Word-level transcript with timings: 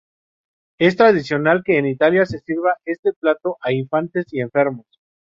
Es 0.79 0.97
tradicional 0.97 1.61
que 1.63 1.77
en 1.77 1.85
Italia 1.85 2.25
se 2.25 2.39
sirva 2.39 2.75
este 2.85 3.13
plato 3.13 3.57
a 3.61 3.71
infantes 3.71 4.25
y 4.31 4.39
enfermos. 4.41 4.87